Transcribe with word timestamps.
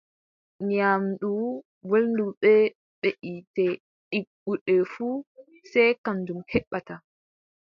Nyaamdu 0.67 1.31
welndu 1.89 2.25
bee 2.41 2.63
beʼitte 3.01 3.65
ɗigguɗe 4.09 4.73
fuu, 4.93 5.15
sey 5.71 5.91
kanjum 6.05 6.39
heɓata. 6.51 6.95